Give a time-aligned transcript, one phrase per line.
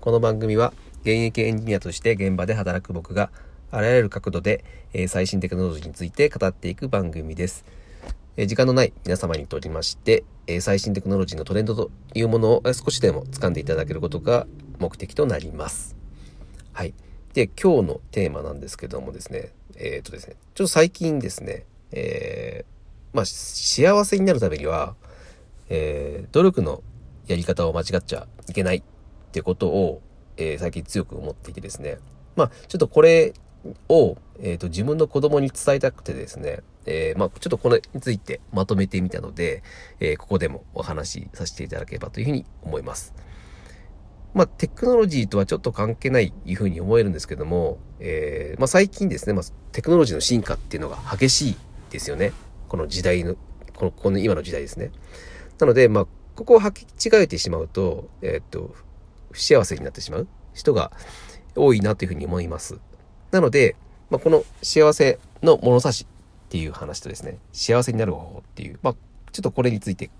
[0.00, 3.30] この番組は現役エンジニアとして現場で働く僕が
[3.70, 4.64] あらゆる角度で、
[4.94, 7.66] え最新テクノロジーについて語っていく番組です。
[8.38, 14.46] え時間のない皆様にとりまして、え最新テクノロジーのトレンドというものを少しでも掴んでいただけることが
[14.78, 15.94] 目的となります。
[16.72, 16.94] はい。
[17.34, 24.94] で、今日のテーマなんですけどもですね、えっ、とですね、ちょっと最近ですね、えーまあ、幸せになるためには、
[25.68, 26.82] えー努力の
[27.26, 28.82] やり方を間違っちゃいけない
[29.30, 30.02] ってことを、
[30.36, 31.98] えー最近強く思っていてですね。
[32.34, 33.32] まあ、ちょっとこれ
[33.88, 39.62] を、えっ、と、自分の子供に伝えたくてですね、えーまあ、ちょっとこれについてまとめてみたので、
[40.00, 43.14] えーここでもお話しさせていただければというふうに思います。
[44.34, 51.56] まあ、テクノロジーとはちょっと関係ないいうふうに思えるんですけども、えーまあ、最近ですね、まあ、テクノロジーの進化っていうのが激しい
[51.90, 52.32] ですよね。
[52.68, 53.34] この時代の、
[53.74, 54.92] この、この今の時代ですね。
[55.58, 58.74] なので、まあ、ここを履き違えてしまうと、えーと、
[59.32, 60.92] 不幸せになってしまう人が
[61.56, 62.78] 多いなというふうに思います。
[63.30, 63.76] なので、
[64.10, 66.06] まあ、この幸せの物差し
[66.48, 68.94] っていう話とですね、幸せになる方法っていう、まあ、
[69.32, 70.10] ちょっとこれについて、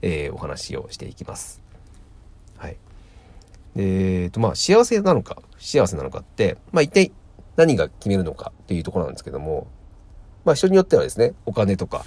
[0.00, 1.60] えーお話をしていきます。
[2.56, 2.76] はい。
[3.76, 7.12] えっと、まあ、幸せなのか、幸せなのかって、まあ、一体
[7.56, 9.66] 何が決めるのかっていうところなんですけども、
[10.44, 12.04] まあ、人によってはですね、お金とか、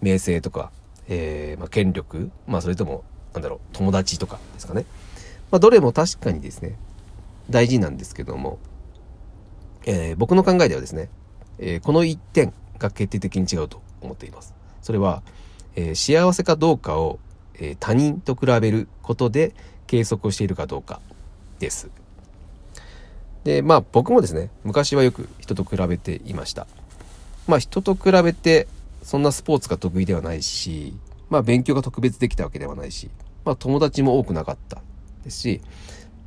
[0.00, 0.70] 名声とか、
[1.08, 4.84] えーまあ、権力、まあ、それとも、なんだろう、友達とかですかね。
[5.50, 6.78] まあ、どれも確かにですね、
[7.50, 8.58] 大事なんですけども、
[9.86, 11.08] えー僕の考えではですね、
[11.58, 14.54] えーこの一点が決定的に違うと思っています。
[14.82, 15.22] それは、
[15.76, 17.18] えー幸せかどうかを、
[17.60, 19.52] え他人と比べることで
[19.86, 21.00] 計測をしているかどうか
[21.58, 21.90] です。
[23.44, 26.66] で、まあ僕もですね、昔はよく人と比べていました。
[27.46, 28.68] まあ人と比べて
[29.02, 30.94] そんなスポーツが得意ではないし、
[31.30, 33.10] まあ勉強が特別できたわけではないし、
[33.44, 34.82] まあ友達も多くなかった
[35.28, 35.60] ですし、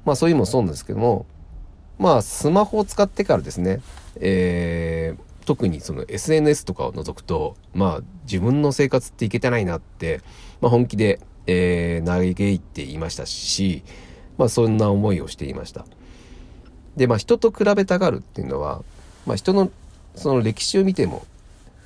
[0.06, 1.26] まあそういうのもそうなんですけども、
[2.00, 3.82] まあスマホを使ってからですね、
[4.20, 10.22] えー特にその SNS とかを除くと、まあ自分の生活っていけてないなって、
[10.62, 13.84] まあ本気で、えー嘆いていましたし、
[14.38, 15.86] まあそんな思いをしていました。
[16.96, 18.84] で、まあ人と比べたがるっていうのは、
[19.26, 19.72] まあ人の
[20.16, 21.26] その歴史を見ても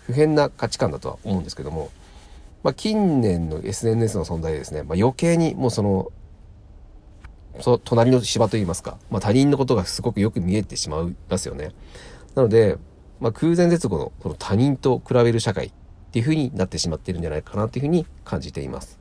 [0.06, 1.92] 不変な価値観だとは思うんですけども、
[2.62, 6.12] まあ近年の SNS の存在でですね、まあ余計にもうその、
[7.62, 11.72] そ隣の芝といいますか、まあ他人のことがすごくよく見えてしまいますよね。
[12.36, 12.78] なので、
[13.20, 15.72] まあ空前絶後のこの他人と比べる社会っ
[16.12, 19.00] ていう風になってしまっているんじゃないかなっていう風に感じています。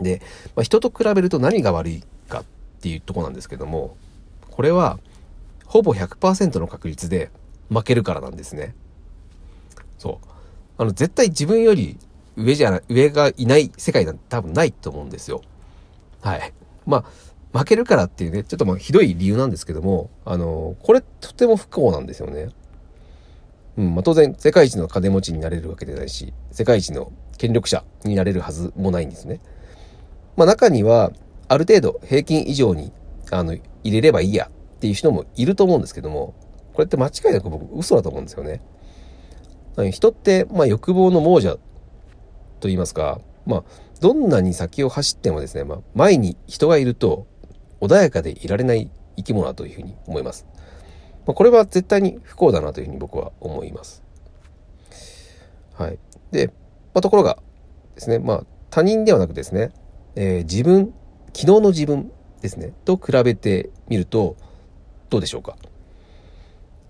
[0.00, 0.22] で、
[0.56, 2.44] まあ、人と比べると何が悪いかっ
[2.80, 3.96] ていうとこなんですけども、
[4.50, 4.98] これは
[5.66, 7.30] ほぼ100%の確率で
[7.68, 8.74] 負けるからなんですね。
[9.98, 10.26] そう。
[10.78, 11.98] あの、絶対自分より
[12.36, 15.42] 上じゃない、上がいない世界なんて多分ないと思うんですよ。
[16.22, 16.52] はい。
[16.86, 17.04] ま
[17.52, 22.50] あ、負けるからっていうね、ちょっとまあひどい理由なんですけども、あの、これとても不幸なんですよね。
[23.76, 29.40] うん、まあ当然世界一の金持ちになれるわけでないし、世界一の権力者になれるはずもないんですね。
[30.36, 31.12] まあ中には、
[31.48, 32.92] ある程度平均以上に、
[33.32, 33.62] あの、入
[33.96, 36.34] れればいいやっていう人もいると思うんですけども、
[36.72, 38.62] これって間違いなく僕嘘だと思うんですよね。
[39.90, 41.56] 人って、まあ欲望の亡者
[42.60, 43.64] と言いますか、まあ、
[44.00, 47.26] どんなに先を走ってもですね、まあ、前に人がいると
[47.80, 50.46] 穏やかでいられない生き物だというふうに思います。
[51.26, 54.02] まあ、これは絶対に不幸だなというふうに僕は思います。
[55.74, 55.98] はい。
[56.30, 56.48] で、
[56.94, 57.38] まあ、ところが
[57.94, 59.72] ですね、まあ、他人ではなくですね、
[60.16, 60.94] えー自分、
[61.34, 62.10] 昨日の自分
[62.40, 64.36] ですね、と比べてみると、
[65.10, 65.56] どうでしょうか。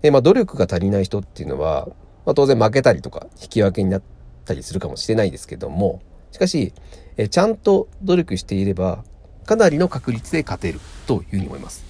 [0.01, 1.87] えーまあ、努力が足りない人っていうのは、
[2.25, 4.01] まあ、当然負けたりとか引き分けになっ
[4.45, 6.01] たりするかもしれないですけども、
[6.31, 6.73] しかし、
[7.17, 9.03] えちゃんと努力していれば、
[9.45, 11.83] かなりの確率で勝てるというふうに思います。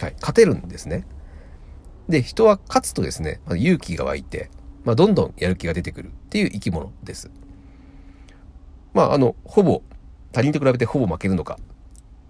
[0.00, 0.14] はい。
[0.20, 1.06] 勝てるんですね。
[2.08, 4.50] で、人は勝つとですね、まあ、勇気が湧いて、
[4.84, 7.30] まあ、どんどんやる気が出てくるっていう生き物です。
[8.94, 9.82] まあ、あの、ほぼ、
[10.32, 11.58] 他人と比べてほぼ負けるのか。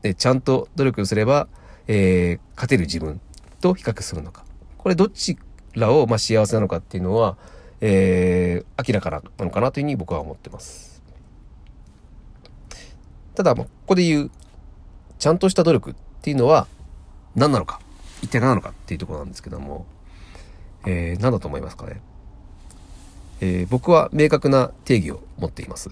[0.03, 1.49] で、ちゃんと努力すれば、
[1.87, 3.21] えー勝てる自分
[3.61, 4.45] と比較するのか。
[4.79, 5.39] これどち
[5.75, 7.37] らを、まあ、幸せなのかっていうのは、
[7.81, 10.98] えー明らかなのかなというふうに僕は思ってます。
[13.39, 14.31] ただ、ここで言う、
[15.21, 16.67] ちゃんとした努力っていうのは
[17.37, 17.81] 何なのか、
[18.21, 19.87] 一体何なのかっていうところなんですけども、
[20.85, 22.01] えー何だと思いますかね。
[23.41, 25.91] えー僕は明確な定義を持っています。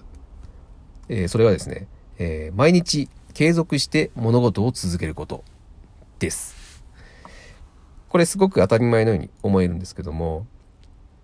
[1.07, 5.45] えーそれはですね、えー毎日継続して物事を続けること
[6.19, 6.83] です。
[8.09, 10.45] これすごく当たり前のように思えるんですけども、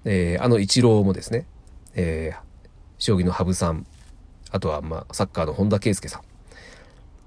[0.06, 1.46] えーあのイチローもですね、
[1.96, 2.38] えー
[2.98, 3.86] 将棋の羽生さん、
[4.53, 6.21] あとはまあサッカーの本田圭佑さん、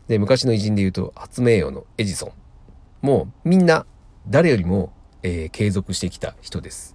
[0.08, 2.32] で、昔の偉人で言うと、発明王のエジソン。
[3.02, 3.84] もうみんな
[4.28, 4.92] 誰よりも、
[5.22, 6.94] えー、継続してきた人です。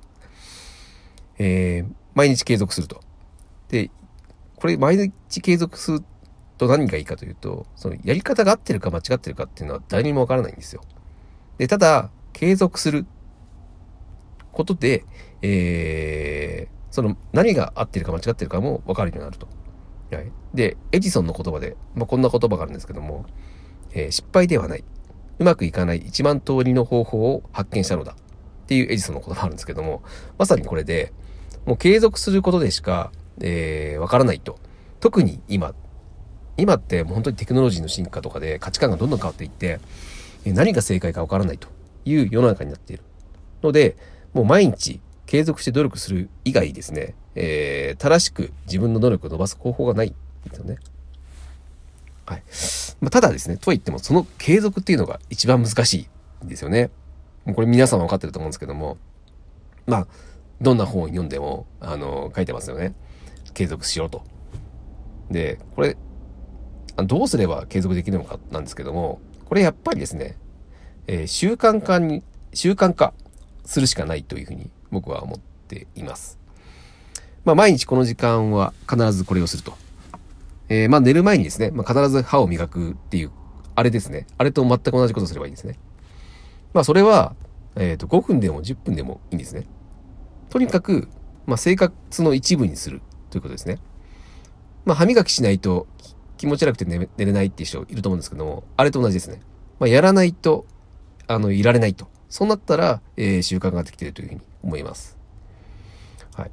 [1.37, 3.01] えー、毎日継続すると。
[3.69, 3.91] で、
[4.55, 6.03] これ毎日継続する
[6.57, 10.81] と何がいいかというと、そのやり方が合ってるか間違ってるかっていうのは誰にもわからないんですよ。
[11.57, 13.05] で、ただ、継続する
[14.53, 15.03] ことで、
[15.41, 19.47] えー、その何が合ってるか間違ってるかもわかるようになると。
[20.15, 20.31] はい。
[20.53, 23.25] で、エジソンの言葉で、まあ、こんな言葉があるんですけども、
[23.93, 24.83] えー、失敗ではない。
[25.39, 28.13] うまくいかない1万通りの方法を発見したのだ。
[28.13, 28.15] っ
[28.67, 30.03] ていうエジソンの言葉あるんですけども、
[30.37, 31.13] まさにこれで、
[31.65, 34.59] もう継続することでしか、えー、わからないと。
[34.99, 35.73] 特に今、
[36.57, 39.79] 今ってもう本当にテクノロジーの進化とかで価値観がどんどん変わっていって、
[40.45, 41.67] 何が正解かわからないと
[42.05, 43.03] いう世の中になっている。
[43.63, 43.95] ので、
[44.33, 50.13] もう毎日継続して努力する以外ですね、えー、正しく自分の努力を伸ばす方法がないん
[50.49, 50.77] ですよね。
[52.25, 52.43] はい。
[53.01, 56.07] まあ、ただですね、とは言っても、その継続っていうのが一番難し
[56.41, 56.89] いんですよね。
[57.55, 58.97] これ皆さん分かってると思うんですけども、
[59.87, 60.07] まあ、
[60.61, 62.93] どんな本を読んでも、あの、書いてますよね。
[63.53, 64.23] 継続しようと。
[65.29, 65.97] で、これ、
[66.97, 70.37] どうすれば継続できるのかなんですけども、これやっぱりですね、
[71.07, 72.23] えー、習慣化に、
[72.53, 73.13] 習慣化
[73.65, 76.40] するしかないというふうに僕は思っています。
[77.43, 79.73] まあ、毎日この時間は必ずこれをすると。
[80.69, 83.31] えー、まあ、寝る前にですね、まあ、必ず歯を磨くっていう、
[83.75, 84.27] あれですね。
[84.37, 85.77] あれと全く同じことすればいいんですね。
[86.73, 87.35] まあ、それは、
[87.75, 89.67] えっ、ー、と、5分でも10分でもいいんですね。
[90.49, 91.09] とにかく、
[91.45, 93.79] まあ、生活の一部にするということですね。
[94.85, 95.87] まあ、歯磨きしないと
[96.37, 99.41] 気持ち悪くて寝れないっていう人いると思うんですけども、あれと同じですね。
[99.79, 100.65] まあ、やらないと、
[101.27, 102.07] あの、いられないと。
[102.29, 105.17] そうなったら、えー、習慣ができているというふうに思います。
[106.35, 106.51] はい。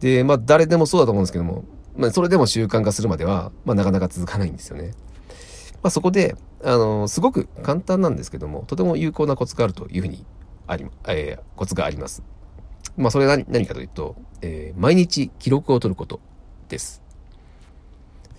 [0.00, 1.64] で、まあ、誰でもそうだと思うんですけども、
[1.96, 4.92] まあ、それでも習慣化するまでは、まあ、なかなか続かないんですよね。
[5.82, 10.24] まあ、そこで、あの、すごく簡単なんですけども、とても有効なコツがあるというふうに、
[10.66, 12.22] あり、えー、コツがあります。
[12.96, 16.20] まあ、それは何何かというと、えー、毎日記録を取ること
[16.68, 17.02] です。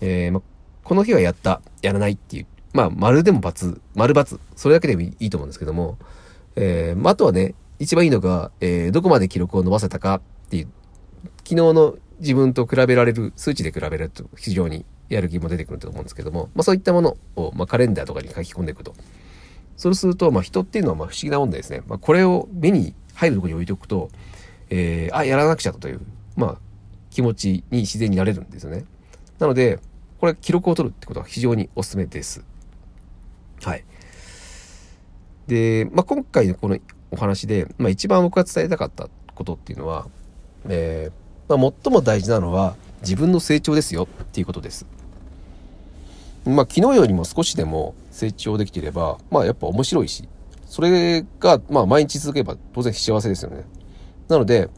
[0.00, 0.42] えー、まあ、
[0.82, 5.98] この日はやった、やらないっていう、まあ、丸でも×、丸×、それだけでもいいと思うんですけども、
[6.56, 10.68] えー、まあ、あとはね、一番いいのが、えー、どこまで記録を伸ばせたかっていう、
[11.44, 18.94] 昨日の自分と比べられる、数値で比べると非常にやる気も出てくると思うんですけども、まあそういったものを、まあカレンダーとかに書き込んでいくと。
[19.76, 24.10] そうすると、まあ人っていうのはまあ不思議なもんでですね、まあこれを目に入るところに置いておくと、
[24.70, 26.00] えー、あ、やらなくちゃという、
[26.36, 26.58] まあ
[27.10, 28.84] 気持ちに自然になれるんですよね。
[29.38, 29.80] なので、
[30.18, 32.44] これ記録を取るってことは非常にお勧めです。
[33.62, 33.84] はい。
[35.46, 36.78] で、まあ今回のこの
[37.10, 40.06] お話で、まあ一番僕が伝えたかったことっていうのは、
[40.68, 41.21] えー、
[41.56, 44.86] まあ、最も大事なのは自分の成長ですよっていうことです。
[46.44, 50.28] まあ、昨日よりも少しでも成長できていれば、まあ、やっぱ面白いし、
[50.66, 53.64] それが、まあ、毎日続けば当然幸せですよね。
[54.28, 54.68] なので、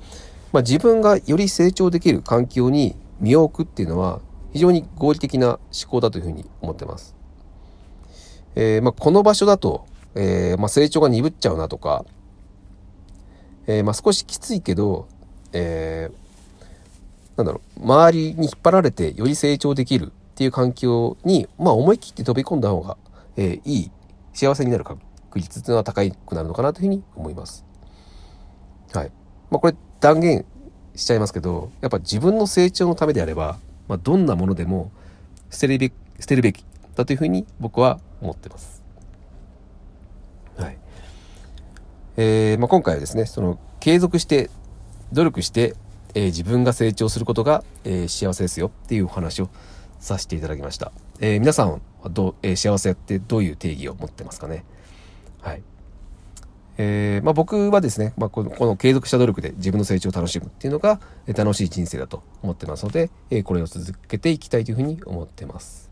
[0.53, 4.21] まあ、自分がより成長できる環境に身を置くっていうのは、
[4.53, 7.15] 非常に合理的な思考だというふうに思ってます。
[8.55, 12.05] えー、まあ、この場所だと、えー、まあ、成長が鈍っちゃうなとか、
[13.67, 15.09] えー、まあ、少しきついけど、
[15.53, 16.24] えー、
[17.37, 22.97] なんだろう、周りに引っ張られてより成長できるっていう環境に、まあ思い切って飛び込んだ方が、
[23.37, 23.91] えー、いい、
[24.33, 25.01] 幸せになる確
[25.37, 27.65] 率っていうのは高くなるのかなというふうに思います。
[28.93, 29.13] はい。
[29.51, 30.45] まあこれ断言
[30.95, 33.59] しちゃいますけど、やっぱ自分の成長のためであれば、
[33.89, 34.93] まあどんなものでも
[35.51, 38.83] 捨てるべき、捨てるべきだというふうに僕は思ってます。
[40.57, 40.79] はい。
[42.17, 44.51] えー、まあ今回はですね、その継続して
[45.13, 45.75] 努力して
[46.15, 49.51] えー、自分が成長することが、えー、幸せですよっていうお話を
[50.01, 50.93] させていただきました。
[51.21, 51.81] えー、皆さんは
[52.11, 54.65] どう、え幸せってどういう定義を持ってますかね？
[55.41, 55.63] はい。
[56.77, 65.91] えまあ、僕はですね、まあ、このこの継続した努力で自分の成長を楽しむっていうのが、え楽しい人生だと思ってますので、えこれを続けていきたいというふうに思ってます。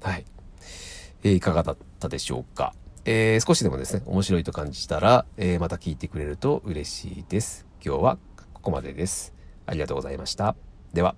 [0.00, 0.24] はい。
[1.22, 2.74] えーいかがだったでしょうか？
[3.04, 7.66] え少しでもですね、面白いと感じたら、えまた聞いてくれると嬉しいです。
[7.84, 8.18] 今日は
[8.54, 9.34] ここまでです。
[9.66, 10.56] ありがとうございました。
[10.92, 11.14] では。